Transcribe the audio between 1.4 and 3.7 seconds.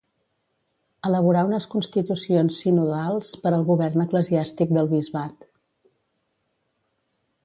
unes constitucions sinodals per al